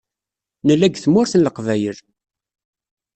[0.65, 1.97] Nella deg Tmurt n Leqbayel.